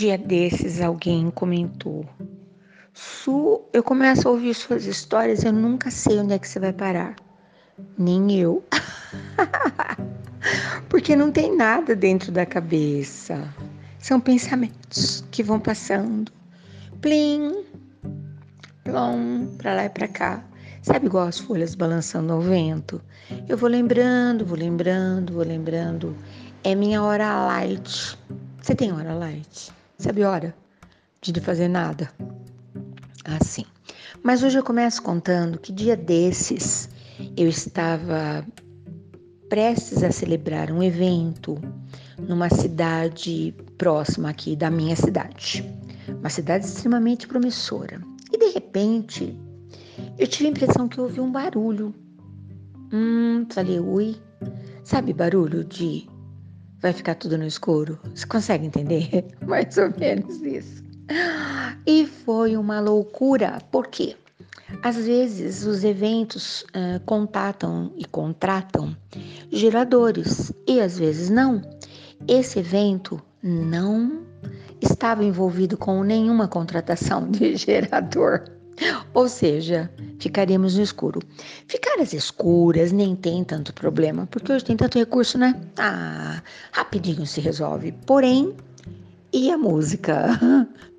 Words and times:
dia 0.00 0.16
desses 0.16 0.80
alguém 0.80 1.30
comentou: 1.30 2.06
Su, 2.94 3.60
eu 3.70 3.82
começo 3.82 4.26
a 4.26 4.30
ouvir 4.30 4.54
suas 4.54 4.86
histórias, 4.86 5.44
eu 5.44 5.52
nunca 5.52 5.90
sei 5.90 6.18
onde 6.18 6.32
é 6.32 6.38
que 6.38 6.48
você 6.48 6.58
vai 6.58 6.72
parar. 6.72 7.16
Nem 7.98 8.32
eu. 8.32 8.64
Porque 10.88 11.14
não 11.14 11.30
tem 11.30 11.54
nada 11.54 11.94
dentro 11.94 12.32
da 12.32 12.46
cabeça. 12.46 13.46
São 13.98 14.18
pensamentos 14.18 15.22
que 15.30 15.42
vão 15.42 15.60
passando. 15.60 16.32
Plim, 17.02 17.62
plom, 18.82 19.48
pra 19.58 19.74
lá 19.74 19.84
e 19.84 19.90
pra 19.90 20.08
cá. 20.08 20.42
Sabe 20.80 21.06
igual 21.06 21.26
as 21.26 21.38
folhas 21.38 21.74
balançando 21.74 22.32
ao 22.32 22.40
vento? 22.40 23.02
Eu 23.46 23.58
vou 23.58 23.68
lembrando, 23.68 24.46
vou 24.46 24.56
lembrando, 24.56 25.34
vou 25.34 25.44
lembrando. 25.44 26.16
É 26.64 26.74
minha 26.74 27.02
hora 27.02 27.44
light. 27.44 28.18
Você 28.62 28.74
tem 28.74 28.92
hora 28.92 29.12
light? 29.12 29.70
Sabe 30.00 30.24
hora? 30.24 30.54
De 31.20 31.38
fazer 31.42 31.68
nada. 31.68 32.10
Assim. 33.22 33.66
Mas 34.22 34.42
hoje 34.42 34.58
eu 34.58 34.64
começo 34.64 35.02
contando 35.02 35.58
que 35.58 35.70
dia 35.70 35.94
desses 35.94 36.88
eu 37.36 37.46
estava 37.46 38.42
prestes 39.50 40.02
a 40.02 40.10
celebrar 40.10 40.72
um 40.72 40.82
evento 40.82 41.60
numa 42.18 42.48
cidade 42.48 43.54
próxima 43.76 44.30
aqui 44.30 44.56
da 44.56 44.70
minha 44.70 44.96
cidade. 44.96 45.70
Uma 46.08 46.30
cidade 46.30 46.64
extremamente 46.64 47.28
promissora. 47.28 48.00
E 48.32 48.38
de 48.38 48.54
repente, 48.54 49.38
eu 50.18 50.26
tive 50.26 50.46
a 50.46 50.52
impressão 50.52 50.88
que 50.88 50.98
ouvi 50.98 51.20
um 51.20 51.30
barulho. 51.30 51.94
Hum, 52.90 53.44
falei, 53.50 53.78
ui. 53.78 54.16
Sabe 54.82 55.12
barulho 55.12 55.62
de 55.62 56.08
vai 56.80 56.92
ficar 56.92 57.14
tudo 57.14 57.38
no 57.38 57.46
escuro? 57.46 57.98
Você 58.14 58.26
consegue 58.26 58.66
entender? 58.66 59.26
Mais 59.46 59.76
ou 59.76 59.92
menos 59.98 60.40
isso. 60.42 60.82
E 61.86 62.06
foi 62.06 62.56
uma 62.56 62.80
loucura. 62.80 63.58
Por 63.70 63.88
quê? 63.88 64.16
Às 64.82 64.96
vezes 64.96 65.64
os 65.64 65.84
eventos 65.84 66.62
uh, 66.62 67.00
contatam 67.04 67.92
e 67.96 68.04
contratam 68.04 68.96
geradores 69.50 70.52
e 70.66 70.80
às 70.80 70.98
vezes 70.98 71.28
não. 71.28 71.60
Esse 72.28 72.60
evento 72.60 73.20
não 73.42 74.22
estava 74.80 75.24
envolvido 75.24 75.76
com 75.76 76.02
nenhuma 76.02 76.46
contratação 76.46 77.28
de 77.28 77.56
gerador. 77.56 78.44
Ou 79.12 79.28
seja, 79.28 79.90
ficaríamos 80.20 80.76
no 80.76 80.82
escuro. 80.82 81.20
Ficar 81.66 82.00
às 82.00 82.12
escuras 82.12 82.92
nem 82.92 83.16
tem 83.16 83.42
tanto 83.42 83.74
problema, 83.74 84.28
porque 84.30 84.52
hoje 84.52 84.64
tem 84.64 84.76
tanto 84.76 84.98
recurso, 84.98 85.36
né? 85.36 85.58
Ah, 85.78 86.40
rapidinho 86.70 87.26
se 87.26 87.40
resolve. 87.40 87.92
Porém, 88.06 88.54
e 89.32 89.50
a 89.50 89.58
música? 89.58 90.38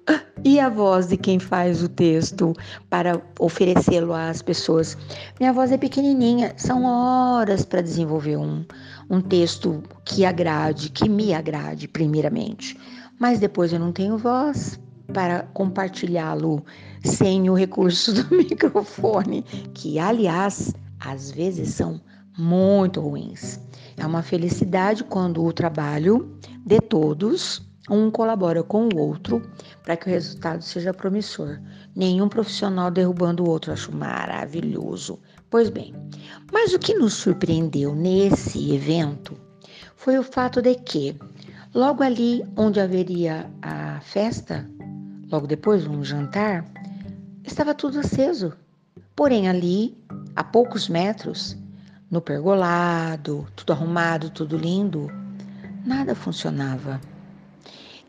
E 0.43 0.59
a 0.59 0.67
voz 0.67 1.07
de 1.07 1.15
quem 1.15 1.39
faz 1.39 1.83
o 1.83 1.87
texto 1.87 2.53
para 2.89 3.21
oferecê-lo 3.39 4.11
às 4.11 4.41
pessoas? 4.41 4.97
Minha 5.39 5.53
voz 5.53 5.71
é 5.71 5.77
pequenininha, 5.77 6.53
são 6.57 6.83
horas 6.83 7.63
para 7.63 7.81
desenvolver 7.81 8.35
um, 8.37 8.65
um 9.09 9.21
texto 9.21 9.83
que 10.03 10.25
agrade, 10.25 10.89
que 10.89 11.07
me 11.07 11.33
agrade, 11.33 11.87
primeiramente. 11.87 12.75
Mas 13.19 13.39
depois 13.39 13.71
eu 13.71 13.79
não 13.79 13.91
tenho 13.91 14.17
voz 14.17 14.79
para 15.13 15.43
compartilhá-lo 15.53 16.65
sem 17.03 17.49
o 17.49 17.53
recurso 17.53 18.13
do 18.13 18.23
microfone, 18.35 19.43
que, 19.73 19.99
aliás, 19.99 20.73
às 20.99 21.31
vezes 21.31 21.73
são 21.73 22.01
muito 22.37 23.01
ruins. 23.01 23.59
É 23.97 24.05
uma 24.05 24.21
felicidade 24.21 25.03
quando 25.03 25.43
o 25.43 25.53
trabalho 25.53 26.37
de 26.65 26.79
todos 26.79 27.61
um 27.89 28.09
colabora 28.11 28.63
com 28.63 28.87
o 28.87 28.97
outro 28.97 29.41
para 29.83 29.97
que 29.97 30.07
o 30.07 30.09
resultado 30.09 30.63
seja 30.63 30.93
promissor. 30.93 31.59
Nenhum 31.95 32.29
profissional 32.29 32.91
derrubando 32.91 33.43
o 33.43 33.49
outro. 33.49 33.73
Acho 33.73 33.95
maravilhoso. 33.95 35.19
Pois 35.49 35.69
bem, 35.69 35.93
mas 36.51 36.73
o 36.73 36.79
que 36.79 36.93
nos 36.93 37.13
surpreendeu 37.13 37.93
nesse 37.93 38.73
evento 38.73 39.35
foi 39.95 40.17
o 40.17 40.23
fato 40.23 40.61
de 40.61 40.75
que, 40.75 41.19
logo 41.75 42.01
ali 42.01 42.43
onde 42.55 42.79
haveria 42.79 43.51
a 43.61 43.99
festa, 43.99 44.65
logo 45.29 45.45
depois 45.45 45.85
um 45.85 46.03
jantar, 46.03 46.65
estava 47.43 47.73
tudo 47.73 47.99
aceso. 47.99 48.53
Porém, 49.15 49.47
ali, 49.47 49.97
a 50.35 50.43
poucos 50.43 50.87
metros, 50.89 51.57
no 52.09 52.21
pergolado, 52.21 53.47
tudo 53.55 53.73
arrumado, 53.73 54.29
tudo 54.29 54.57
lindo, 54.57 55.09
nada 55.85 56.13
funcionava. 56.13 56.99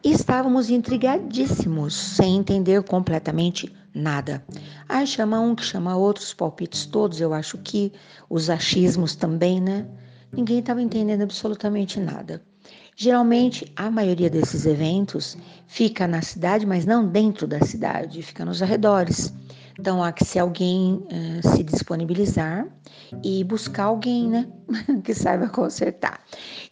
E 0.02 0.10
estávamos 0.10 0.70
intrigadíssimos, 0.70 1.94
sem 1.94 2.36
entender 2.36 2.82
completamente 2.82 3.72
nada. 3.94 4.44
Aí 4.88 5.06
chama 5.06 5.38
um 5.38 5.54
que 5.54 5.64
chama 5.64 5.96
outros 5.96 6.34
palpites 6.34 6.86
todos, 6.86 7.20
eu 7.20 7.32
acho 7.32 7.58
que 7.58 7.92
os 8.28 8.50
achismos 8.50 9.14
também, 9.14 9.60
né? 9.60 9.86
Ninguém 10.32 10.58
estava 10.58 10.82
entendendo 10.82 11.22
absolutamente 11.22 12.00
nada. 12.00 12.42
Geralmente, 13.02 13.66
a 13.74 13.90
maioria 13.90 14.30
desses 14.30 14.64
eventos 14.64 15.36
fica 15.66 16.06
na 16.06 16.22
cidade, 16.22 16.64
mas 16.64 16.86
não 16.86 17.04
dentro 17.04 17.48
da 17.48 17.58
cidade, 17.58 18.22
fica 18.22 18.44
nos 18.44 18.62
arredores. 18.62 19.34
Então, 19.76 20.00
há 20.00 20.12
que 20.12 20.24
se 20.24 20.38
alguém 20.38 21.04
uh, 21.10 21.48
se 21.48 21.64
disponibilizar 21.64 22.64
e 23.24 23.42
buscar 23.42 23.86
alguém, 23.86 24.28
né, 24.28 24.46
que 25.02 25.12
saiba 25.14 25.48
consertar. 25.48 26.20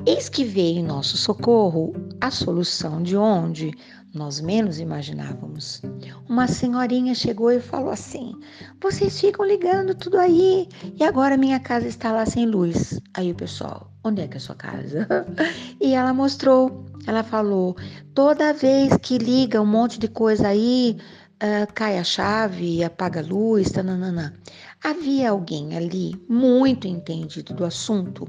Eis 0.06 0.28
que 0.28 0.44
veio 0.44 0.78
em 0.78 0.84
nosso 0.84 1.16
socorro 1.16 1.92
a 2.20 2.30
solução 2.30 3.02
de 3.02 3.16
onde 3.16 3.72
nós 4.15 4.41
menos 4.41 4.78
imaginávamos. 4.78 5.82
Uma 6.28 6.47
senhorinha 6.47 7.15
chegou 7.15 7.50
e 7.50 7.60
falou 7.60 7.91
assim: 7.91 8.34
Vocês 8.81 9.21
ficam 9.21 9.44
ligando 9.44 9.94
tudo 9.94 10.19
aí 10.19 10.69
e 10.98 11.04
agora 11.04 11.37
minha 11.37 11.60
casa 11.60 11.87
está 11.87 12.12
lá 12.12 12.26
sem 12.26 12.47
luz. 12.47 13.00
Aí 13.15 13.31
o 13.31 13.34
pessoal, 13.34 13.91
onde 14.04 14.22
é 14.22 14.28
que 14.28 14.34
é 14.34 14.37
a 14.38 14.41
sua 14.41 14.54
casa? 14.54 15.06
e 15.81 15.94
ela 15.94 16.12
mostrou, 16.12 16.84
ela 17.06 17.22
falou: 17.22 17.76
Toda 18.15 18.53
vez 18.53 18.97
que 18.97 19.19
liga 19.19 19.60
um 19.60 19.66
monte 19.66 19.98
de 19.98 20.09
coisa 20.09 20.48
aí, 20.48 20.97
uh, 21.37 21.72
cai 21.72 21.98
a 21.98 22.04
chave, 22.04 22.82
apaga 22.82 23.21
a 23.21 23.25
luz, 23.25 23.71
tananana. 23.71 24.34
Havia 24.82 25.31
alguém 25.31 25.77
ali 25.77 26.15
muito 26.28 26.88
entendido 26.88 27.54
do 27.54 27.65
assunto 27.65 28.27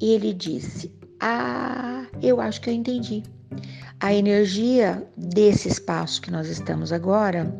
e 0.00 0.10
ele 0.10 0.32
disse: 0.32 0.90
Ah, 1.20 2.06
eu 2.22 2.40
acho 2.40 2.60
que 2.60 2.70
eu 2.70 2.74
entendi. 2.74 3.22
A 4.02 4.12
energia 4.12 5.06
desse 5.16 5.68
espaço 5.68 6.20
que 6.20 6.28
nós 6.28 6.48
estamos 6.48 6.92
agora 6.92 7.54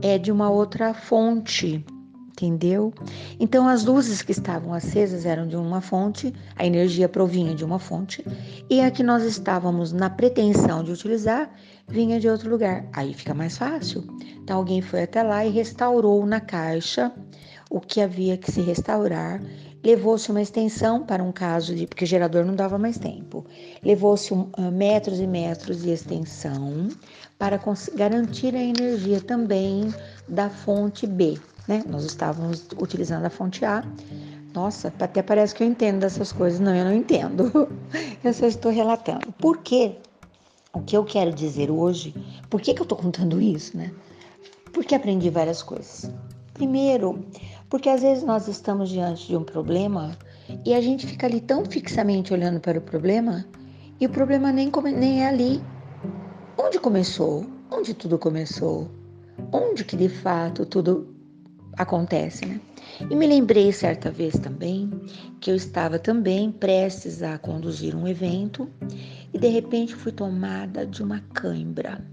é 0.00 0.16
de 0.16 0.30
uma 0.30 0.48
outra 0.48 0.94
fonte 0.94 1.84
entendeu? 2.30 2.94
Então 3.40 3.66
as 3.66 3.84
luzes 3.84 4.22
que 4.22 4.30
estavam 4.30 4.72
acesas 4.72 5.26
eram 5.26 5.48
de 5.48 5.56
uma 5.56 5.80
fonte, 5.80 6.32
a 6.54 6.64
energia 6.64 7.08
provinha 7.08 7.52
de 7.52 7.64
uma 7.64 7.80
fonte, 7.80 8.24
e 8.70 8.80
a 8.80 8.92
que 8.92 9.02
nós 9.02 9.24
estávamos 9.24 9.92
na 9.92 10.08
pretensão 10.08 10.84
de 10.84 10.92
utilizar 10.92 11.50
vinha 11.88 12.20
de 12.20 12.28
outro 12.28 12.48
lugar. 12.48 12.86
Aí 12.92 13.12
fica 13.12 13.34
mais 13.34 13.58
fácil. 13.58 14.04
Então 14.36 14.56
alguém 14.56 14.80
foi 14.80 15.02
até 15.02 15.20
lá 15.20 15.44
e 15.44 15.50
restaurou 15.50 16.24
na 16.24 16.40
caixa 16.40 17.12
o 17.68 17.80
que 17.80 18.00
havia 18.00 18.36
que 18.36 18.52
se 18.52 18.60
restaurar. 18.60 19.42
Levou-se 19.84 20.30
uma 20.30 20.42
extensão 20.42 21.04
para 21.04 21.22
um 21.22 21.32
caso 21.32 21.74
de. 21.74 21.86
porque 21.86 22.04
gerador 22.04 22.44
não 22.44 22.54
dava 22.54 22.78
mais 22.78 22.98
tempo. 22.98 23.44
Levou-se 23.82 24.34
um, 24.34 24.50
uh, 24.58 24.70
metros 24.72 25.20
e 25.20 25.26
metros 25.26 25.82
de 25.82 25.90
extensão 25.90 26.88
para 27.38 27.60
garantir 27.94 28.54
a 28.54 28.62
energia 28.62 29.20
também 29.20 29.94
da 30.28 30.50
fonte 30.50 31.06
B 31.06 31.38
né? 31.68 31.84
Nós 31.86 32.04
estávamos 32.04 32.66
utilizando 32.80 33.26
a 33.26 33.30
fonte 33.30 33.64
A. 33.64 33.84
Nossa, 34.54 34.88
até 34.98 35.22
parece 35.22 35.54
que 35.54 35.62
eu 35.62 35.66
entendo 35.66 36.00
dessas 36.00 36.32
coisas. 36.32 36.58
Não, 36.58 36.74
eu 36.74 36.84
não 36.86 36.94
entendo. 36.94 37.68
Eu 38.24 38.32
só 38.32 38.46
estou 38.46 38.72
relatando. 38.72 39.30
Por 39.38 39.58
quê? 39.58 39.96
O 40.72 40.80
que 40.80 40.96
eu 40.96 41.04
quero 41.04 41.32
dizer 41.32 41.70
hoje, 41.70 42.14
por 42.50 42.60
que, 42.60 42.74
que 42.74 42.80
eu 42.80 42.84
estou 42.84 42.98
contando 42.98 43.40
isso, 43.40 43.76
né? 43.76 43.92
Porque 44.72 44.94
aprendi 44.94 45.30
várias 45.30 45.62
coisas. 45.62 46.10
Primeiro, 46.52 47.24
porque 47.68 47.88
às 47.88 48.02
vezes 48.02 48.24
nós 48.24 48.48
estamos 48.48 48.88
diante 48.88 49.26
de 49.26 49.36
um 49.36 49.44
problema 49.44 50.16
e 50.64 50.74
a 50.74 50.80
gente 50.80 51.06
fica 51.06 51.26
ali 51.26 51.40
tão 51.40 51.64
fixamente 51.64 52.32
olhando 52.32 52.60
para 52.60 52.78
o 52.78 52.82
problema 52.82 53.44
e 54.00 54.06
o 54.06 54.10
problema 54.10 54.50
nem, 54.52 54.70
nem 54.96 55.22
é 55.22 55.28
ali. 55.28 55.62
Onde 56.56 56.78
começou? 56.78 57.44
Onde 57.70 57.94
tudo 57.94 58.18
começou? 58.18 58.90
Onde 59.52 59.84
que 59.84 59.96
de 59.96 60.08
fato 60.08 60.64
tudo 60.64 61.14
acontece, 61.76 62.46
né? 62.46 62.60
E 63.10 63.14
me 63.14 63.26
lembrei 63.26 63.72
certa 63.72 64.10
vez 64.10 64.34
também 64.38 64.90
que 65.40 65.50
eu 65.50 65.54
estava 65.54 65.98
também 65.98 66.50
prestes 66.50 67.22
a 67.22 67.38
conduzir 67.38 67.94
um 67.94 68.08
evento 68.08 68.68
e 69.32 69.38
de 69.38 69.48
repente 69.48 69.94
fui 69.94 70.10
tomada 70.10 70.84
de 70.84 71.02
uma 71.02 71.20
cãibra. 71.32 72.04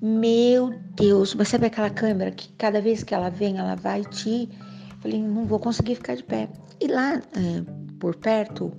Meu 0.00 0.72
Deus, 0.94 1.34
mas 1.34 1.48
sabe 1.48 1.66
aquela 1.66 1.90
câimbra 1.90 2.30
que 2.30 2.48
cada 2.52 2.80
vez 2.80 3.02
que 3.02 3.14
ela 3.14 3.30
vem, 3.30 3.58
ela 3.58 3.74
vai 3.74 4.02
te. 4.04 4.48
Falei, 5.00 5.20
não 5.20 5.44
vou 5.44 5.58
conseguir 5.58 5.96
ficar 5.96 6.14
de 6.14 6.22
pé. 6.22 6.48
E 6.80 6.86
lá 6.86 7.16
é, 7.16 7.64
por 7.98 8.14
perto, 8.16 8.72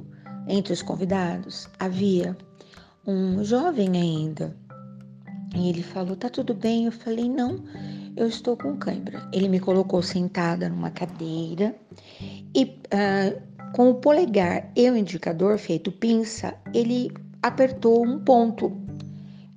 entre 0.48 0.72
os 0.74 0.82
convidados, 0.82 1.68
havia 1.78 2.38
um 3.06 3.44
jovem 3.44 3.98
ainda, 3.98 4.56
E 5.56 5.70
ele 5.70 5.84
falou: 5.84 6.16
Tá 6.16 6.30
tudo 6.30 6.54
bem? 6.54 6.86
Eu 6.86 6.92
falei: 6.92 7.28
Não, 7.28 7.64
eu 8.16 8.28
estou 8.28 8.56
com 8.56 8.78
cãibra. 8.78 9.28
Ele 9.34 9.50
me 9.50 9.60
colocou 9.60 10.02
sentada 10.02 10.70
numa 10.70 10.92
cadeira 10.92 11.76
e 12.56 12.64
uh, 12.64 13.42
com 13.74 13.90
o 13.90 13.96
polegar 13.96 14.72
e 14.76 14.90
o 14.90 14.96
indicador 14.96 15.58
feito 15.58 15.92
pinça, 15.92 16.56
ele 16.74 17.12
apertou 17.42 18.06
um 18.06 18.20
ponto 18.20 18.70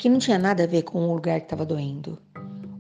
que 0.03 0.09
não 0.09 0.19
tinha 0.19 0.37
nada 0.37 0.65
a 0.65 0.67
ver 0.67 0.83
com 0.83 0.99
o 0.99 1.15
lugar 1.15 1.39
que 1.39 1.47
estava 1.47 1.65
doendo. 1.65 2.19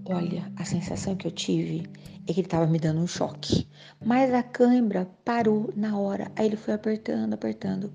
Olha, 0.07 0.51
a 0.57 0.65
sensação 0.65 1.15
que 1.15 1.25
eu 1.25 1.31
tive 1.31 1.89
é 2.27 2.33
que 2.33 2.41
ele 2.41 2.49
estava 2.49 2.67
me 2.67 2.81
dando 2.81 2.99
um 2.99 3.07
choque. 3.07 3.69
Mas 4.05 4.35
a 4.35 4.43
cãibra 4.43 5.09
parou 5.25 5.73
na 5.77 5.97
hora. 5.97 6.33
Aí 6.35 6.47
ele 6.47 6.57
foi 6.57 6.75
apertando, 6.75 7.33
apertando. 7.33 7.93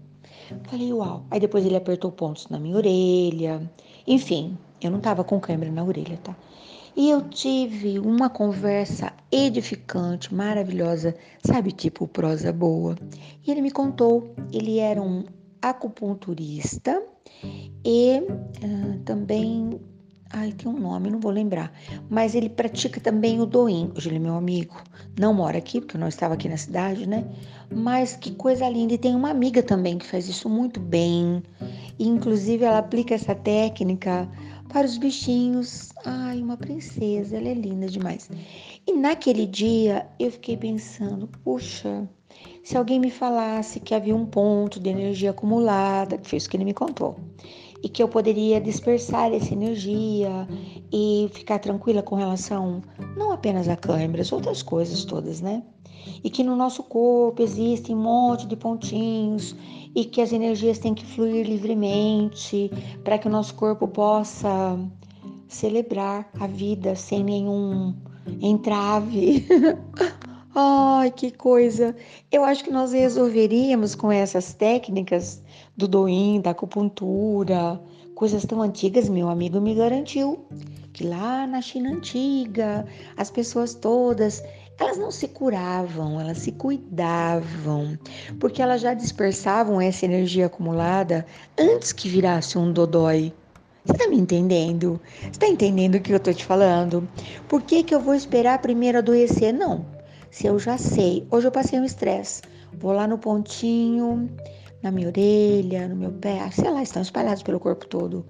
Falei, 0.69 0.93
uau. 0.93 1.25
Aí 1.29 1.41
depois 1.41 1.65
ele 1.65 1.75
apertou 1.75 2.09
pontos 2.09 2.47
na 2.47 2.57
minha 2.57 2.77
orelha. 2.77 3.69
Enfim, 4.07 4.57
eu 4.81 4.89
não 4.89 4.99
estava 4.99 5.25
com 5.25 5.41
câimbra 5.41 5.69
na 5.69 5.83
orelha, 5.83 6.17
tá? 6.23 6.33
E 6.95 7.09
eu 7.09 7.27
tive 7.27 7.99
uma 7.99 8.29
conversa 8.29 9.11
edificante, 9.29 10.33
maravilhosa, 10.33 11.13
sabe, 11.43 11.73
tipo 11.73 12.07
prosa 12.07 12.53
boa. 12.53 12.95
E 13.45 13.51
ele 13.51 13.61
me 13.61 13.71
contou, 13.71 14.33
ele 14.53 14.79
era 14.79 15.01
um 15.01 15.25
acupunturista 15.61 17.03
e 17.83 18.19
uh, 18.19 18.99
também 19.05 19.79
Ai, 20.29 20.51
tem 20.51 20.69
um 20.69 20.77
nome, 20.77 21.09
não 21.09 21.19
vou 21.19 21.31
lembrar. 21.31 21.71
Mas 22.09 22.35
ele 22.35 22.49
pratica 22.49 22.99
também 22.99 23.39
o 23.39 23.45
Doim. 23.45 23.91
Hoje 23.95 24.09
ele 24.09 24.17
é 24.17 24.19
meu 24.19 24.35
amigo. 24.35 24.75
Não 25.17 25.33
mora 25.33 25.57
aqui, 25.57 25.79
porque 25.79 25.95
eu 25.95 26.01
não 26.01 26.09
estava 26.09 26.33
aqui 26.33 26.49
na 26.49 26.57
cidade, 26.57 27.07
né? 27.07 27.25
Mas 27.73 28.15
que 28.15 28.31
coisa 28.31 28.67
linda. 28.67 28.93
E 28.93 28.97
tem 28.97 29.15
uma 29.15 29.29
amiga 29.29 29.63
também 29.63 29.97
que 29.97 30.05
faz 30.05 30.27
isso 30.27 30.49
muito 30.49 30.79
bem. 30.81 31.41
E, 31.97 32.05
inclusive, 32.05 32.65
ela 32.65 32.79
aplica 32.79 33.15
essa 33.15 33.33
técnica 33.33 34.29
para 34.67 34.85
os 34.85 34.97
bichinhos. 34.97 35.93
Ai, 36.05 36.41
uma 36.41 36.57
princesa, 36.57 37.37
ela 37.37 37.47
é 37.47 37.53
linda 37.53 37.87
demais. 37.87 38.29
E 38.85 38.91
naquele 38.91 39.45
dia 39.45 40.07
eu 40.19 40.29
fiquei 40.29 40.57
pensando: 40.57 41.27
puxa, 41.43 42.07
se 42.63 42.77
alguém 42.77 42.99
me 42.99 43.09
falasse 43.09 43.79
que 43.79 43.95
havia 43.95 44.15
um 44.15 44.25
ponto 44.25 44.79
de 44.79 44.89
energia 44.89 45.31
acumulada, 45.31 46.17
que 46.17 46.27
foi 46.27 46.37
isso 46.37 46.49
que 46.49 46.57
ele 46.57 46.65
me 46.65 46.73
contou 46.73 47.15
e 47.83 47.89
que 47.89 48.01
eu 48.01 48.07
poderia 48.07 48.59
dispersar 48.59 49.31
essa 49.33 49.53
energia 49.53 50.47
e 50.91 51.29
ficar 51.33 51.59
tranquila 51.59 52.01
com 52.01 52.15
relação 52.15 52.81
não 53.15 53.31
apenas 53.31 53.67
a 53.69 53.75
câimbras, 53.75 54.31
outras 54.31 54.61
coisas 54.61 55.05
todas, 55.05 55.41
né? 55.41 55.63
E 56.23 56.29
que 56.29 56.43
no 56.43 56.55
nosso 56.55 56.83
corpo 56.83 57.41
existem 57.41 57.95
um 57.95 58.01
monte 58.01 58.47
de 58.47 58.55
pontinhos 58.55 59.55
e 59.95 60.05
que 60.05 60.21
as 60.21 60.31
energias 60.31 60.79
têm 60.79 60.93
que 60.93 61.05
fluir 61.05 61.45
livremente 61.45 62.71
para 63.03 63.17
que 63.17 63.27
o 63.27 63.31
nosso 63.31 63.53
corpo 63.55 63.87
possa 63.87 64.79
celebrar 65.47 66.29
a 66.39 66.47
vida 66.47 66.95
sem 66.95 67.23
nenhum 67.23 67.93
entrave. 68.41 69.45
Ai, 70.59 71.11
que 71.11 71.29
coisa! 71.29 71.95
Eu 72.31 72.43
acho 72.43 72.63
que 72.63 72.71
nós 72.71 72.91
resolveríamos 72.91 73.93
com 73.93 74.11
essas 74.11 74.55
técnicas 74.55 75.39
do 75.77 75.87
doim, 75.87 76.41
da 76.41 76.49
acupuntura, 76.49 77.79
coisas 78.15 78.43
tão 78.43 78.63
antigas, 78.63 79.07
meu 79.07 79.29
amigo 79.29 79.61
me 79.61 79.75
garantiu 79.75 80.47
que 80.93 81.03
lá 81.03 81.45
na 81.45 81.61
China 81.61 81.91
antiga, 81.91 82.87
as 83.15 83.29
pessoas 83.29 83.75
todas, 83.75 84.43
elas 84.79 84.97
não 84.97 85.11
se 85.11 85.27
curavam, 85.27 86.19
elas 86.19 86.39
se 86.39 86.51
cuidavam, 86.53 87.95
porque 88.39 88.59
elas 88.59 88.81
já 88.81 88.95
dispersavam 88.95 89.79
essa 89.79 90.05
energia 90.05 90.47
acumulada 90.47 91.23
antes 91.55 91.93
que 91.93 92.09
virasse 92.09 92.57
um 92.57 92.73
dodói. 92.73 93.31
Você 93.85 93.93
está 93.93 94.07
me 94.07 94.17
entendendo? 94.17 94.99
Você 95.21 95.29
está 95.29 95.47
entendendo 95.47 95.95
o 95.95 96.01
que 96.01 96.11
eu 96.11 96.17
estou 96.17 96.33
te 96.33 96.43
falando? 96.43 97.07
Por 97.47 97.61
que, 97.61 97.83
que 97.83 97.93
eu 97.93 97.99
vou 97.99 98.15
esperar 98.15 98.59
primeiro 98.59 98.97
adoecer? 98.97 99.53
Não. 99.53 99.96
Se 100.31 100.47
eu 100.47 100.59
já 100.59 100.77
sei, 100.77 101.25
hoje 101.31 101.47
eu 101.47 101.51
passei 101.51 101.79
um 101.79 101.85
estresse, 101.85 102.41
vou 102.73 102.91
lá 102.91 103.07
no 103.07 103.17
pontinho, 103.17 104.29
na 104.81 104.91
minha 104.91 105.07
orelha, 105.07 105.87
no 105.87 105.95
meu 105.95 106.11
pé, 106.11 106.49
sei 106.51 106.69
lá, 106.69 106.83
estão 106.83 107.01
espalhados 107.01 107.41
pelo 107.41 107.59
corpo 107.59 107.87
todo. 107.87 108.25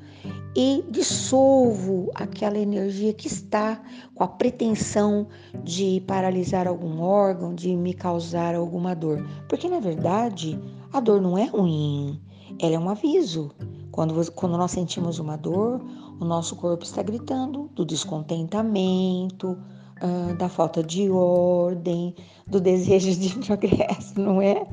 E 0.56 0.84
dissolvo 0.90 2.10
aquela 2.16 2.58
energia 2.58 3.14
que 3.14 3.28
está 3.28 3.82
com 4.16 4.24
a 4.24 4.28
pretensão 4.28 5.28
de 5.64 6.02
paralisar 6.08 6.68
algum 6.68 7.02
órgão, 7.02 7.54
de 7.54 7.76
me 7.76 7.94
causar 7.94 8.56
alguma 8.56 8.96
dor. 8.96 9.28
Porque 9.50 9.68
na 9.68 9.80
verdade, 9.80 10.60
a 10.94 11.00
dor 11.00 11.22
não 11.22 11.38
é 11.38 11.46
ruim, 11.46 12.20
ela 12.60 12.76
é 12.76 12.80
um 12.80 12.90
aviso. 12.90 13.52
Quando, 13.92 14.32
quando 14.32 14.58
nós 14.58 14.72
sentimos 14.72 15.20
uma 15.20 15.36
dor, 15.36 15.82
o 16.20 16.26
nosso 16.26 16.56
corpo 16.56 16.84
está 16.84 17.02
gritando 17.02 17.70
do 17.76 17.86
descontentamento, 17.86 19.58
uh, 20.02 20.34
da 20.36 20.50
falta 20.50 20.84
de 20.84 21.10
ordem, 21.10 22.16
do 22.48 22.60
desejo 22.60 23.12
de 23.20 23.38
progresso, 23.46 24.20
não 24.20 24.42
é? 24.42 24.66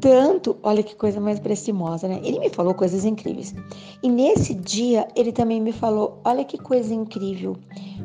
tanto, 0.00 0.56
olha 0.62 0.82
que 0.82 0.94
coisa 0.94 1.20
mais 1.20 1.40
preciosa, 1.40 2.08
né? 2.08 2.20
Ele 2.22 2.38
me 2.38 2.50
falou 2.50 2.74
coisas 2.74 3.04
incríveis. 3.04 3.54
E 4.02 4.08
nesse 4.08 4.54
dia, 4.54 5.08
ele 5.14 5.32
também 5.32 5.60
me 5.60 5.72
falou: 5.72 6.20
olha 6.24 6.44
que 6.44 6.58
coisa 6.58 6.94
incrível. 6.94 7.56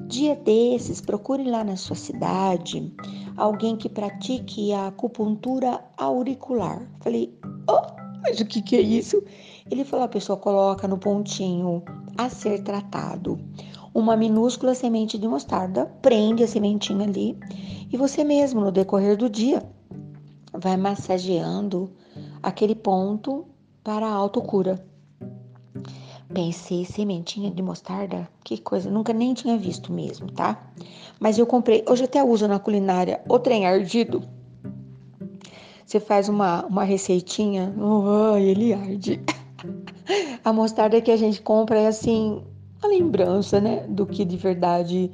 Dia 0.07 0.35
desses, 0.35 1.01
procure 1.01 1.43
lá 1.43 1.63
na 1.63 1.75
sua 1.75 1.95
cidade 1.95 2.93
alguém 3.37 3.77
que 3.77 3.89
pratique 3.89 4.73
a 4.73 4.87
acupuntura 4.87 5.81
auricular. 5.97 6.81
Falei: 7.01 7.33
oh, 7.69 7.81
mas 8.23 8.39
o 8.39 8.45
que, 8.45 8.61
que 8.61 8.75
é 8.75 8.81
isso? 8.81 9.21
Ele 9.69 9.83
falou: 9.83 10.05
a 10.05 10.09
pessoa 10.09 10.37
coloca 10.37 10.87
no 10.87 10.97
pontinho 10.97 11.83
a 12.17 12.29
ser 12.29 12.63
tratado 12.63 13.39
uma 13.93 14.15
minúscula 14.15 14.73
semente 14.73 15.17
de 15.17 15.27
mostarda, 15.27 15.85
prende 16.01 16.43
a 16.43 16.47
sementinha 16.47 17.05
ali 17.05 17.37
e 17.91 17.97
você 17.97 18.23
mesmo, 18.23 18.61
no 18.61 18.71
decorrer 18.71 19.17
do 19.17 19.29
dia, 19.29 19.63
vai 20.53 20.77
massageando 20.77 21.91
aquele 22.41 22.75
ponto 22.75 23.45
para 23.83 24.07
a 24.07 24.13
autocura. 24.13 24.83
Pensei, 26.33 26.85
sementinha 26.85 27.51
de 27.51 27.61
mostarda, 27.61 28.29
que 28.45 28.57
coisa, 28.57 28.89
nunca 28.89 29.11
nem 29.11 29.33
tinha 29.33 29.57
visto 29.57 29.91
mesmo, 29.91 30.31
tá? 30.31 30.71
Mas 31.19 31.37
eu 31.37 31.45
comprei, 31.45 31.83
hoje 31.85 32.05
até 32.05 32.23
uso 32.23 32.47
na 32.47 32.57
culinária 32.57 33.21
o 33.27 33.37
trem 33.37 33.65
ardido. 33.65 34.23
Você 35.85 35.99
faz 35.99 36.29
uma, 36.29 36.65
uma 36.65 36.85
receitinha, 36.85 37.73
oh, 37.77 38.37
ele 38.37 38.73
arde. 38.73 39.21
A 40.43 40.51
mostarda 40.51 40.99
que 41.01 41.11
a 41.11 41.17
gente 41.17 41.41
compra 41.41 41.79
é 41.79 41.87
assim, 41.87 42.43
a 42.81 42.87
lembrança, 42.87 43.61
né, 43.61 43.85
do 43.87 44.05
que 44.05 44.25
de 44.25 44.37
verdade 44.37 45.11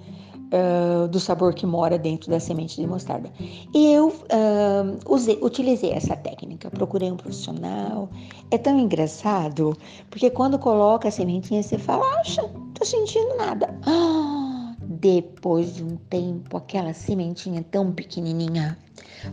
uh, 0.48 1.08
do 1.08 1.20
sabor 1.20 1.54
que 1.54 1.66
mora 1.66 1.98
dentro 1.98 2.30
da 2.30 2.40
semente 2.40 2.80
de 2.80 2.88
mostarda. 2.88 3.32
E 3.74 3.92
eu 3.92 4.08
uh, 4.10 5.14
usei, 5.14 5.38
utilizei 5.42 5.92
essa 5.92 6.16
técnica, 6.16 6.70
procurei 6.70 7.12
um 7.12 7.18
profissional. 7.18 8.10
É 8.52 8.58
tão 8.58 8.80
engraçado, 8.80 9.78
porque 10.10 10.30
quando 10.30 10.58
coloca 10.58 11.08
a 11.08 11.12
sementinha, 11.12 11.62
você 11.62 11.78
fala, 11.78 12.06
acha, 12.20 12.44
tô 12.74 12.86
sentindo 12.86 13.36
nada. 13.38 13.74
Depois 14.82 15.76
de 15.76 15.84
um 15.84 15.98
tempo, 16.10 16.58
aquela 16.58 16.94
sementinha 16.94 17.64
tão 17.70 17.92
pequenininha 17.92 18.78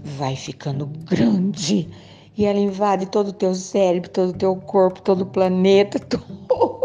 vai 0.02 0.35
ficando 0.35 0.87
grande 0.87 1.88
e 2.37 2.45
ela 2.45 2.59
invade 2.59 3.07
todo 3.07 3.29
o 3.29 3.33
teu 3.33 3.55
cérebro, 3.55 4.11
todo 4.11 4.31
o 4.31 4.33
teu 4.33 4.57
corpo, 4.57 5.00
todo 5.03 5.23
o 5.23 5.26
planeta, 5.26 5.99
todo 6.49 6.85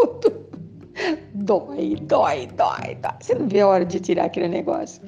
dói, 1.50 1.96
dói, 1.96 2.48
dói, 2.48 2.96
dói. 2.96 3.14
Você 3.20 3.34
não 3.34 3.48
vê 3.48 3.62
a 3.62 3.68
hora 3.68 3.86
de 3.86 4.00
tirar 4.00 4.26
aquele 4.26 4.48
negócio. 4.48 5.02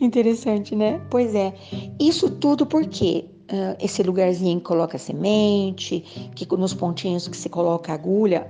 Interessante, 0.00 0.76
né? 0.76 1.00
Pois 1.10 1.34
é. 1.34 1.52
Isso 1.98 2.30
tudo 2.30 2.64
porque 2.64 3.24
uh, 3.50 3.76
esse 3.80 4.02
lugarzinho 4.04 4.58
que 4.58 4.64
coloca 4.64 4.96
semente, 4.96 6.00
que 6.36 6.46
nos 6.56 6.72
pontinhos 6.72 7.26
que 7.26 7.36
se 7.36 7.48
coloca 7.48 7.92
agulha, 7.92 8.48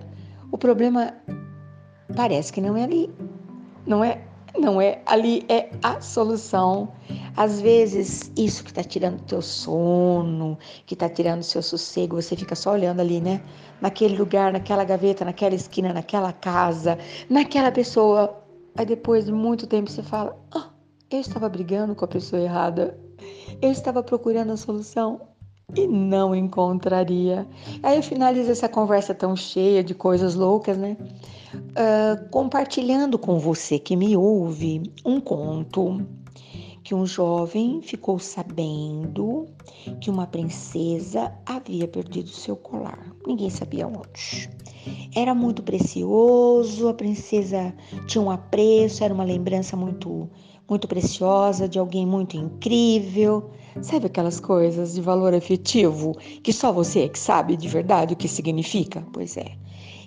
o 0.53 0.59
problema 0.59 1.15
parece 2.15 2.53
que 2.53 2.61
não 2.61 2.77
é 2.77 2.85
ali. 2.85 3.11
Não 3.87 4.05
é? 4.05 4.21
Não 4.59 4.81
é. 4.81 5.01
Ali 5.07 5.45
é 5.49 5.71
a 5.83 6.01
solução. 6.01 6.93
Às 7.37 7.61
vezes, 7.61 8.33
isso 8.37 8.65
que 8.65 8.71
está 8.71 8.83
tirando 8.83 9.21
teu 9.23 9.41
sono, 9.41 10.59
que 10.85 10.95
está 10.95 11.09
tirando 11.09 11.43
seu 11.43 11.63
sossego, 11.63 12.21
você 12.21 12.35
fica 12.35 12.57
só 12.57 12.73
olhando 12.73 13.01
ali, 13.01 13.21
né? 13.21 13.41
Naquele 13.81 14.17
lugar, 14.17 14.53
naquela 14.53 14.83
gaveta, 14.85 15.25
naquela 15.25 15.55
esquina, 15.55 15.93
naquela 15.93 16.33
casa, 16.33 16.99
naquela 17.31 17.71
pessoa. 17.71 18.43
Aí 18.77 18.85
depois 18.85 19.27
de 19.27 19.33
muito 19.33 19.67
tempo 19.67 19.89
você 19.89 20.03
fala: 20.03 20.37
ah, 20.53 20.71
eu 21.11 21.21
estava 21.21 21.49
brigando 21.49 21.95
com 21.95 22.05
a 22.05 22.09
pessoa 22.09 22.43
errada. 22.43 22.99
Eu 23.63 23.71
estava 23.71 24.03
procurando 24.03 24.53
a 24.53 24.57
solução 24.57 25.21
e 25.75 25.87
não 25.87 26.35
encontraria. 26.35 27.47
Aí 27.83 28.01
finalizo 28.03 28.51
essa 28.51 28.69
conversa 28.69 29.15
tão 29.15 29.37
cheia 29.37 29.85
de 29.85 29.95
coisas 29.95 30.35
loucas, 30.35 30.79
né? 30.79 30.97
Uh, 31.55 32.29
compartilhando 32.31 33.19
com 33.19 33.39
você 33.39 33.79
que 33.79 33.95
me 33.95 34.17
ouve 34.17 34.83
um 35.05 35.21
conto 35.21 36.07
que 36.83 36.95
um 36.95 37.05
jovem 37.05 37.83
ficou 37.83 38.19
sabendo 38.19 39.47
que 40.01 40.09
uma 40.09 40.27
princesa 40.27 41.31
havia 41.45 41.87
perdido 41.87 42.31
seu 42.31 42.57
colar. 42.57 43.13
Ninguém 43.27 43.51
sabia 43.51 43.87
onde. 43.87 44.49
Era 45.15 45.35
muito 45.35 45.63
precioso, 45.63 46.89
a 46.89 46.95
princesa 46.95 47.75
tinha 48.07 48.23
um 48.23 48.31
apreço, 48.31 49.05
era 49.05 49.13
uma 49.13 49.25
lembrança 49.25 49.77
muito 49.77 50.31
muito 50.69 50.87
preciosa 50.87 51.69
de 51.69 51.79
alguém 51.79 52.07
muito 52.07 52.37
incrível. 52.37 53.51
Sabe 53.81 54.07
aquelas 54.07 54.41
coisas 54.41 54.95
de 54.95 55.01
valor 55.01 55.33
afetivo 55.35 56.17
que 56.43 56.53
só 56.53 56.73
você 56.73 57.05
é 57.05 57.09
que 57.09 57.19
sabe 57.19 57.57
de 57.57 57.69
verdade 57.69 58.15
o 58.15 58.17
que 58.17 58.29
significa? 58.29 59.05
Pois 59.13 59.37
é. 59.37 59.53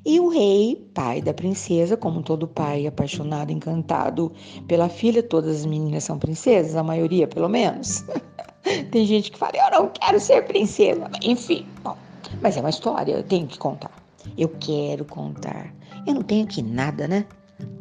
E 0.03 0.20
o 0.20 0.30
rei, 0.30 0.84
pai 0.96 1.22
da 1.22 1.34
princesa, 1.34 1.96
como 1.96 2.24
todo 2.24 2.48
pai 2.48 2.88
apaixonado, 2.88 3.51
encantado 3.51 4.32
pela 4.68 4.89
filha, 4.89 5.22
todas 5.22 5.58
as 5.58 5.65
meninas 5.65 6.03
são 6.03 6.18
princesas, 6.18 6.75
a 6.75 6.82
maioria 6.84 7.27
pelo 7.27 7.48
menos. 7.48 8.03
Tem 8.91 9.06
gente 9.06 9.32
que 9.32 9.38
fala, 9.38 9.53
eu 9.56 9.80
não 9.80 9.89
quero 9.89 10.20
ser 10.20 10.44
princesa. 10.46 11.10
Enfim, 11.22 11.68
bom, 11.84 11.96
mas 12.41 12.58
é 12.58 12.62
uma 12.62 12.70
história, 12.70 13.13
eu 13.13 13.24
tenho 13.24 13.46
que 13.46 13.60
contar. 13.60 13.91
Eu 14.38 14.50
quero 14.60 15.06
contar. 15.06 15.74
Eu 16.06 16.15
não 16.15 16.24
tenho 16.24 16.48
que 16.48 16.62
nada, 16.62 17.08
né? 17.08 17.25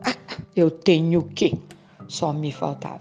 Ah, 0.05 0.15
eu 0.55 0.71
tenho 0.71 1.23
que. 1.23 1.59
Só 2.11 2.33
me 2.33 2.51
faltava. 2.51 3.01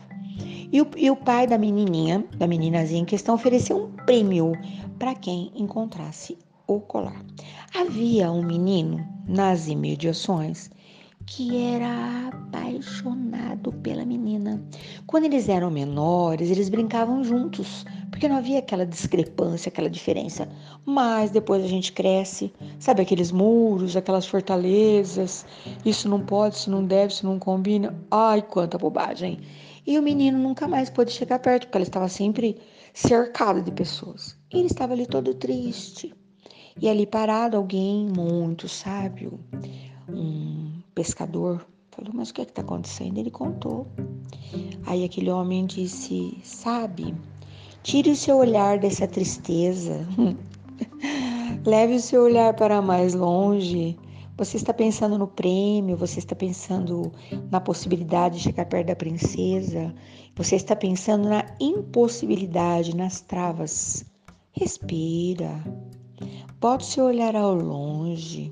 E 0.72 0.80
o, 0.80 0.88
e 0.96 1.10
o 1.10 1.16
pai 1.16 1.48
da 1.48 1.58
menininha, 1.58 2.24
da 2.38 2.46
meninazinha 2.46 3.02
em 3.02 3.06
questão, 3.06 3.34
ofereceu 3.34 3.86
um 3.86 3.92
prêmio 4.06 4.52
para 5.00 5.16
quem 5.16 5.52
encontrasse 5.56 6.38
o 6.68 6.80
colar. 6.80 7.26
Havia 7.76 8.32
um 8.32 8.44
menino 8.46 9.04
nas 9.28 9.68
imediações 9.68 10.70
que 11.30 11.56
era 11.64 12.28
apaixonado 12.28 13.72
pela 13.72 14.04
menina. 14.04 14.62
Quando 15.06 15.26
eles 15.26 15.48
eram 15.48 15.70
menores, 15.70 16.50
eles 16.50 16.70
brincavam 16.70 17.24
juntos, 17.24 17.86
porque 18.10 18.28
não 18.28 18.38
havia 18.38 18.58
aquela 18.58 18.86
discrepância, 18.86 19.70
aquela 19.70 19.90
diferença. 19.90 20.50
Mas 20.84 21.30
depois 21.30 21.64
a 21.64 21.68
gente 21.68 21.94
cresce, 21.94 22.52
sabe 22.80 23.04
aqueles 23.04 23.32
muros, 23.32 23.96
aquelas 23.96 24.26
fortalezas, 24.26 25.46
isso 25.86 26.10
não 26.10 26.20
pode, 26.20 26.56
isso 26.56 26.72
não 26.72 26.84
deve, 26.84 27.14
isso 27.14 27.26
não 27.26 27.38
combina. 27.38 27.96
Ai, 28.10 28.42
quanta 28.42 28.78
bobagem. 28.78 29.40
E 29.86 30.00
o 30.00 30.02
menino 30.02 30.38
nunca 30.38 30.68
mais 30.68 30.90
pôde 30.90 31.12
chegar 31.12 31.40
perto, 31.40 31.68
porque 31.68 31.78
ele 31.78 31.86
estava 31.86 32.10
sempre 32.10 32.58
cercado 32.92 33.62
de 33.62 33.72
pessoas. 33.72 34.36
Ele 34.52 34.66
estava 34.66 34.94
ali 34.94 35.06
todo 35.06 35.36
triste. 35.36 36.12
E 36.82 36.90
ali 36.90 37.06
parado, 37.06 37.56
alguém 37.56 38.08
muito 38.08 38.68
sábio, 38.68 39.40
um 40.08 40.69
pescador, 40.96 41.66
falou: 41.92 42.12
Mas 42.14 42.30
o 42.30 42.34
que 42.34 42.42
é 42.42 42.44
está 42.44 42.62
acontecendo? 42.62 43.18
Ele 43.18 43.32
contou. 43.32 43.88
Aí 44.86 45.04
aquele 45.04 45.30
homem 45.30 45.66
disse: 45.66 46.38
Sabe, 46.44 47.16
tire 47.84 48.12
o 48.12 48.16
seu 48.16 48.38
olhar 48.38 48.80
dessa 48.80 49.08
tristeza, 49.08 50.08
leve 51.66 51.96
o 51.96 52.02
seu 52.02 52.24
olhar 52.24 52.54
para 52.56 52.82
mais 52.82 53.14
longe 53.14 53.98
você 54.40 54.56
está 54.56 54.74
pensando 54.74 55.18
no 55.18 55.28
prêmio, 55.28 55.98
você 55.98 56.20
está 56.20 56.34
pensando 56.34 57.12
na 57.52 57.60
possibilidade 57.60 58.38
de 58.38 58.44
chegar 58.44 58.66
perto 58.68 58.88
da 58.88 58.96
princesa, 58.96 59.94
você 60.34 60.56
está 60.56 60.78
pensando 60.78 61.28
na 61.28 61.46
impossibilidade, 61.60 62.96
nas 62.96 63.20
travas. 63.20 64.06
Respira. 64.54 65.62
Pode 66.58 66.86
se 66.86 67.02
olhar 67.02 67.36
ao 67.36 67.54
longe. 67.54 68.50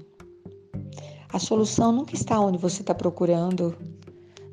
A 1.34 1.40
solução 1.40 1.92
nunca 1.92 2.16
está 2.16 2.40
onde 2.40 2.58
você 2.58 2.82
está 2.82 2.96
procurando. 2.96 3.76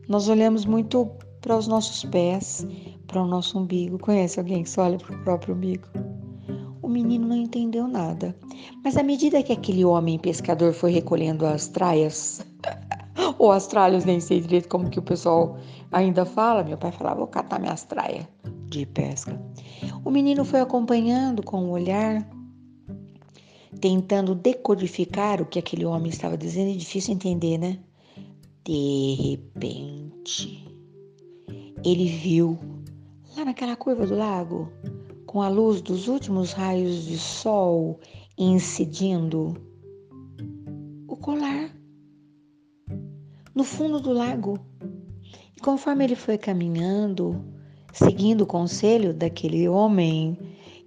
Nós 0.09 0.29
olhamos 0.29 0.65
muito 0.65 1.09
para 1.41 1.57
os 1.57 1.69
nossos 1.69 2.05
pés, 2.05 2.67
para 3.07 3.23
o 3.23 3.27
nosso 3.27 3.59
umbigo. 3.59 3.99
Conhece 3.99 4.41
alguém 4.41 4.63
que 4.65 4.71
só 4.71 4.83
olha 4.83 4.99
para 4.99 5.15
o 5.15 5.25
próprio 5.25 5.55
umbigo? 5.55 5.87
O 6.83 6.89
menino 6.89 7.29
não 7.29 7.37
entendeu 7.37 7.87
nada. 7.87 8.37
Mas 8.83 8.97
à 8.97 9.03
medida 9.03 9.43
que 9.43 9.53
aquele 9.53 9.85
homem 9.85 10.19
pescador 10.19 10.73
foi 10.73 10.91
recolhendo 10.91 11.47
as 11.47 11.69
traias, 11.69 12.45
ou 13.39 13.53
as 13.53 13.67
tralhas, 13.67 14.05
nem 14.05 14.19
sei 14.21 14.41
direito 14.41 14.69
como 14.69 14.91
que 14.91 14.99
o 14.99 15.03
pessoal 15.03 15.57
ainda 15.93 16.25
fala, 16.25 16.65
meu 16.65 16.77
pai 16.77 16.91
falava, 16.91 17.21
vou 17.21 17.29
catar 17.29 17.61
minhas 17.61 17.85
traias 17.85 18.27
de 18.69 18.85
pesca. 18.85 19.41
O 20.05 20.11
menino 20.11 20.45
foi 20.45 20.61
acompanhando 20.61 21.43
com 21.43 21.65
o 21.65 21.71
olhar, 21.71 22.27
tentando 23.81 24.35
decodificar 24.35 25.41
o 25.41 25.47
que 25.47 25.59
aquele 25.59 25.85
homem 25.85 26.11
estava 26.11 26.37
dizendo, 26.37 26.71
é 26.71 26.77
difícil 26.77 27.15
entender, 27.15 27.59
né? 27.59 27.79
De 28.65 29.15
repente, 29.31 30.67
ele 31.85 32.07
viu 32.07 32.59
lá 33.37 33.45
naquela 33.45 33.77
curva 33.77 34.07
do 34.07 34.15
lago 34.15 34.73
com 35.27 35.43
a 35.43 35.49
luz 35.49 35.83
dos 35.83 36.09
últimos 36.09 36.53
raios 36.53 37.05
de 37.05 37.19
sol 37.19 37.99
incidindo, 38.39 39.55
o 41.09 41.17
colar 41.17 41.75
no 43.55 43.65
fundo 43.65 44.01
do 44.01 44.13
lago. 44.13 44.59
E 45.57 45.61
conforme 45.61 46.05
ele 46.05 46.17
foi 46.17 46.37
caminhando, 46.37 47.45
seguindo 47.93 48.43
o 48.43 48.47
conselho 48.47 49.15
daquele 49.15 49.69
homem, 49.69 50.37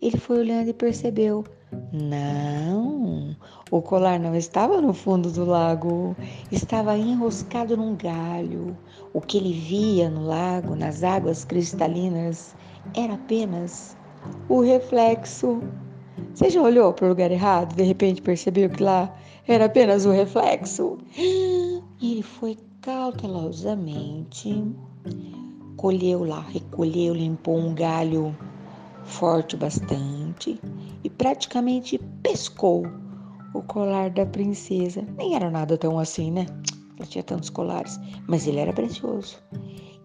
ele 0.02 0.18
foi 0.18 0.40
olhando 0.40 0.70
e 0.70 0.74
percebeu: 0.74 1.44
não, 1.92 3.36
o 3.72 3.82
colar 3.82 4.20
não 4.20 4.36
estava 4.36 4.82
no 4.82 4.94
fundo 4.94 5.32
do 5.32 5.46
lago, 5.46 6.16
estava 6.52 6.98
enroscado 6.98 7.78
num 7.78 7.96
galho. 7.96 8.78
O 9.14 9.22
que 9.22 9.38
ele 9.38 9.54
via 9.54 10.10
no 10.10 10.26
lago, 10.26 10.76
nas 10.76 11.04
águas 11.04 11.46
cristalinas, 11.46 12.56
era 12.96 13.14
apenas 13.14 13.96
o 14.50 14.62
reflexo. 14.62 15.62
Você 16.34 16.50
já 16.50 16.62
olhou 16.62 16.94
para 16.94 17.06
o 17.06 17.10
lugar 17.10 17.32
errado? 17.32 17.76
De 17.76 17.84
repente 17.84 18.22
percebeu 18.22 18.70
que 18.70 18.84
lá 18.84 19.14
era 19.48 19.66
apenas 19.66 20.06
o 20.06 20.12
reflexo? 20.12 20.98
E 21.18 21.82
ele 22.02 22.24
foi 22.24 22.58
cautelosamente, 22.82 24.64
colheu 25.76 26.24
lá, 26.24 26.42
recolheu, 26.42 27.14
limpou 27.14 27.58
um 27.58 27.74
galho 27.74 28.36
forte 29.04 29.56
bastante 29.56 30.60
praticamente 31.18 31.98
pescou 32.22 32.86
o 33.54 33.62
colar 33.64 34.10
da 34.10 34.26
princesa. 34.26 35.02
Nem 35.18 35.36
era 35.36 35.50
nada 35.50 35.78
tão 35.78 35.98
assim, 36.00 36.32
né? 36.32 36.46
Ela 36.98 37.08
tinha 37.08 37.24
tantos 37.24 37.50
colares, 37.50 38.00
mas 38.28 38.48
ele 38.48 38.60
era 38.60 38.74
precioso 38.74 39.38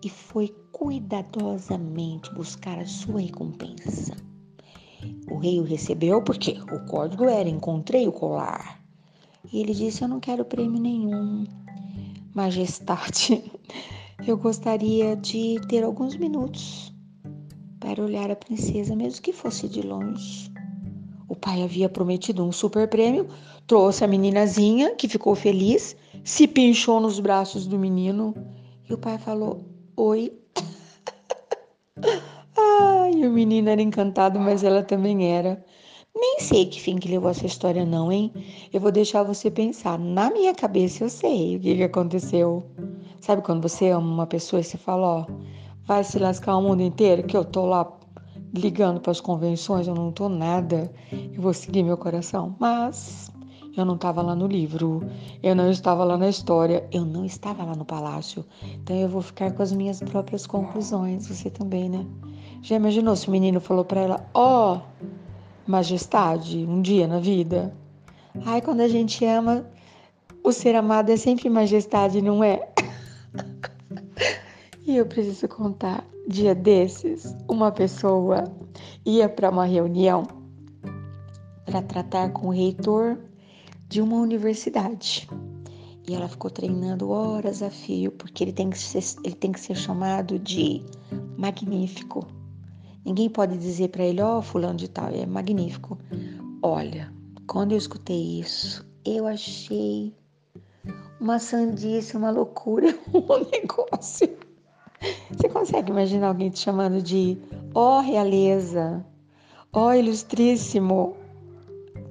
e 0.05 0.09
foi 0.09 0.55
cuidadosamente 0.73 2.33
buscar 2.35 2.79
a 2.79 2.87
sua 2.87 3.21
recompensa. 3.21 4.17
O 5.31 5.39
rei 5.39 5.61
o 5.61 5.65
recebeu 5.65 6.23
porque 6.23 6.59
o 6.73 6.87
código 6.87 7.25
era: 7.25 7.49
encontrei 7.49 8.07
o 8.07 8.13
colar. 8.13 8.81
E 9.53 9.61
ele 9.61 9.75
disse: 9.75 10.03
Eu 10.03 10.09
não 10.09 10.21
quero 10.21 10.45
prêmio 10.45 10.81
nenhum, 10.81 11.45
majestade. 12.35 13.43
Eu 14.25 14.37
gostaria 14.37 15.17
de 15.17 15.61
ter 15.69 15.83
alguns 15.83 16.15
minutos 16.17 16.95
para 17.81 18.01
olhar 18.01 18.31
a 18.31 18.37
princesa, 18.37 18.95
mesmo 18.95 19.21
que 19.21 19.33
fosse 19.33 19.69
de 19.69 19.83
longe. 19.83 20.52
Pai 21.43 21.61
havia 21.65 21.89
prometido 21.89 22.45
um 22.45 22.53
super 22.53 22.89
prêmio, 22.89 23.27
trouxe 23.67 24.05
a 24.05 24.07
meninazinha, 24.07 24.95
que 24.95 25.09
ficou 25.09 25.35
feliz, 25.35 25.97
se 26.23 26.47
pinchou 26.47 27.01
nos 27.01 27.19
braços 27.19 27.67
do 27.67 27.77
menino 27.77 28.33
e 28.89 28.95
o 28.95 28.99
pai 28.99 29.19
falou: 29.19 29.65
Oi. 29.97 30.33
Ai, 32.57 33.27
o 33.27 33.33
menino 33.33 33.69
era 33.69 33.83
encantado, 33.83 34.39
mas 34.39 34.63
ela 34.63 34.85
também 34.85 35.33
era. 35.33 35.65
Nem 36.15 36.39
sei 36.39 36.67
que 36.67 36.81
fim 36.81 36.97
que 36.97 37.09
levou 37.09 37.29
essa 37.31 37.45
história, 37.45 37.85
não, 37.85 38.13
hein? 38.13 38.33
Eu 38.73 38.81
vou 38.81 38.93
deixar 38.93 39.25
você 39.25 39.51
pensar. 39.51 39.99
Na 39.99 40.31
minha 40.31 40.55
cabeça 40.55 41.03
eu 41.03 41.09
sei 41.09 41.57
o 41.57 41.61
que, 41.61 41.75
que 41.75 41.83
aconteceu. 41.83 42.63
Sabe 43.21 43.43
quando 43.43 43.69
você 43.69 43.89
ama 43.89 44.07
uma 44.07 44.27
pessoa 44.29 44.61
e 44.61 44.65
você 44.65 44.79
fala, 44.79 45.07
ó, 45.07 45.27
vai 45.87 46.05
se 46.05 46.21
lascar 46.21 46.57
o 46.57 46.63
mundo 46.63 46.83
inteiro, 46.83 47.27
que 47.27 47.37
eu 47.37 47.45
tô 47.45 47.67
lá 47.67 47.85
ligando 48.53 49.01
para 49.01 49.13
as 49.13 49.21
convenções, 49.21 49.87
eu 49.87 49.95
não 49.95 50.13
tô 50.13 50.29
nada, 50.29 50.93
eu 51.11 51.41
vou 51.41 51.53
seguir 51.55 51.83
meu 51.83 51.97
coração. 51.97 52.55
Mas 52.59 53.33
eu 53.77 53.85
não 53.85 53.95
estava 53.95 54.21
lá 54.21 54.35
no 54.35 54.47
livro, 54.47 55.03
eu 55.43 55.55
não 55.55 55.71
estava 55.71 56.05
lá 56.05 56.19
na 56.19 56.29
história, 56.29 56.87
eu 56.93 57.05
não 57.05 57.25
estava 57.25 57.65
lá 57.65 57.75
no 57.75 57.85
palácio. 57.85 58.45
Então 58.63 58.95
eu 58.97 59.09
vou 59.09 59.23
ficar 59.23 59.53
com 59.53 59.63
as 59.63 59.73
minhas 59.73 60.01
próprias 60.01 60.47
conclusões, 60.47 61.27
você 61.27 61.49
também, 61.49 61.89
né? 61.89 62.07
Já 62.61 62.77
imaginou 62.77 63.17
se 63.17 63.29
o 63.29 63.31
menino 63.31 63.61
falou 63.61 63.85
para 63.85 64.01
ela: 64.01 64.31
Ó, 64.35 64.77
oh, 64.77 65.07
majestade, 65.67 66.59
um 66.59 66.83
dia 66.83 67.07
na 67.07 67.19
vida? 67.19 67.75
Ai, 68.45 68.61
quando 68.61 68.81
a 68.81 68.89
gente 68.89 69.25
ama, 69.25 69.67
o 70.45 70.53
ser 70.53 70.75
amado 70.75 71.11
é 71.11 71.17
sempre 71.17 71.49
majestade, 71.49 72.21
não 72.21 72.45
é? 72.45 72.69
e 74.85 74.97
eu 74.97 75.07
preciso 75.07 75.49
contar: 75.49 76.05
dia 76.29 76.55
desses, 76.55 77.37
uma 77.49 77.73
pessoa 77.73 78.45
ia 79.05 79.29
para 79.29 79.51
uma 79.51 79.65
reunião 79.65 80.27
para 81.65 81.83
tratar 81.83 82.31
com 82.31 82.49
o 82.49 82.51
reitor 82.51 83.19
de 83.89 84.01
uma 84.01 84.17
universidade. 84.17 85.29
E 86.09 86.15
ela 86.15 86.29
ficou 86.29 86.51
treinando 86.51 87.11
horas 87.11 87.63
a 87.63 87.71
fio, 87.71 88.11
porque 88.13 88.43
ele 88.43 88.53
tem 88.53 88.71
que 88.71 88.79
ser, 88.79 89.03
ele 89.25 89.35
tem 89.35 89.53
que 89.53 89.61
ser 89.61 89.77
chamado 89.77 90.39
de 90.39 90.85
magnífico. 91.37 92.27
Ninguém 93.05 93.29
pode 93.29 93.57
dizer 93.57 93.89
para 93.89 94.05
ele, 94.05 94.21
ó, 94.21 94.39
oh, 94.39 94.43
fulano 94.43 94.77
de 94.77 94.89
tal, 94.89 95.09
é 95.09 95.27
magnífico. 95.27 95.99
Olha, 96.61 97.13
quando 97.47 97.73
eu 97.73 97.79
escutei 97.79 98.41
isso, 98.41 98.87
eu 99.05 99.27
achei 99.27 100.15
uma 101.21 101.39
sandice, 101.39 102.17
uma 102.17 102.31
loucura, 102.31 102.89
um 103.13 103.51
negócio. 103.51 104.42
Você 105.31 105.49
consegue 105.49 105.91
imaginar 105.91 106.29
alguém 106.29 106.51
te 106.51 106.61
chamando 106.61 107.03
de 107.03 107.39
ó 107.75 107.99
oh, 107.99 108.01
realeza, 108.01 109.05
ó 109.73 109.89
oh, 109.89 109.95
ilustríssimo, 109.95 111.17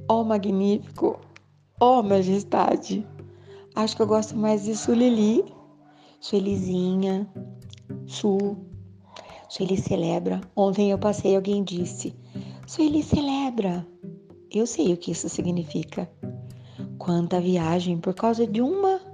ó 0.07 0.21
oh, 0.21 0.23
magnífico, 0.23 1.19
ó 1.79 1.99
oh, 1.99 2.03
majestade? 2.03 3.07
Acho 3.75 3.95
que 3.95 4.01
eu 4.01 4.07
gosto 4.07 4.35
mais 4.35 4.63
de 4.63 4.75
Sulili, 4.75 5.45
Suelizinha, 6.19 7.27
Su. 8.05 8.57
Sueli 9.47 9.77
celebra. 9.77 10.39
Ontem 10.55 10.91
eu 10.91 10.97
passei 10.97 11.35
alguém 11.35 11.63
disse, 11.63 12.15
Sueli 12.65 13.03
celebra. 13.03 13.85
Eu 14.49 14.65
sei 14.65 14.93
o 14.93 14.97
que 14.97 15.11
isso 15.11 15.27
significa. 15.27 16.09
Quanta 16.97 17.39
viagem 17.39 17.97
por 17.97 18.13
causa 18.13 18.45
de 18.47 18.61
uma 18.61 19.10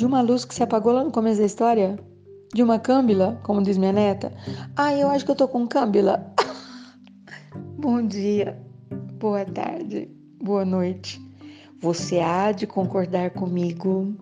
de 0.00 0.06
uma 0.06 0.22
luz 0.22 0.46
que 0.46 0.54
se 0.54 0.62
apagou 0.62 0.94
lá 0.94 1.04
no 1.04 1.10
começo 1.10 1.40
da 1.40 1.46
história? 1.46 1.98
De 2.54 2.62
uma 2.62 2.78
câmbila, 2.78 3.38
como 3.42 3.62
diz 3.62 3.76
minha 3.76 3.92
neta? 3.92 4.32
Ah, 4.74 4.94
eu 4.94 5.10
acho 5.10 5.26
que 5.26 5.30
eu 5.30 5.36
tô 5.36 5.46
com 5.46 5.68
câmbila. 5.68 6.34
Bom 7.76 8.06
dia, 8.06 8.58
boa 9.18 9.44
tarde, 9.44 10.10
boa 10.42 10.64
noite. 10.64 11.20
Você 11.82 12.18
há 12.18 12.50
de 12.50 12.66
concordar 12.66 13.32
comigo. 13.32 14.16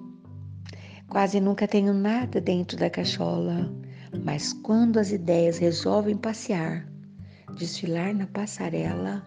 Quase 1.09 1.39
nunca 1.39 1.69
tenho 1.69 1.95
nada 1.95 2.41
dentro 2.41 2.77
da 2.77 2.91
cachola, 2.91 3.73
mas 4.25 4.53
quando 4.53 4.99
as 4.99 5.13
ideias 5.13 5.59
resolvem 5.59 6.17
passear, 6.17 6.89
desfilar 7.57 8.13
na 8.13 8.27
passarela. 8.27 9.25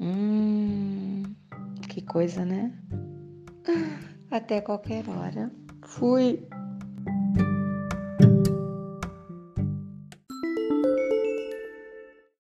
Hum, 0.00 1.22
que 1.88 2.02
coisa, 2.02 2.44
né? 2.44 2.72
Até 4.30 4.60
qualquer 4.60 5.04
hora. 5.08 5.50
Fui. 5.82 6.46